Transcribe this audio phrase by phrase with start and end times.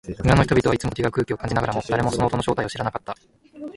[0.23, 3.15] 村の人々はいつもと違う空気を感じながらも、誰もその音の正体を知らなかった。